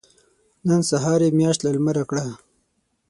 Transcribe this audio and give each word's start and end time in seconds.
نن 0.67 0.81
سهار 0.89 1.19
يې 1.25 1.29
مياشت 1.39 1.61
له 1.63 1.71
لمره 1.75 2.03
کړه. 2.09 2.25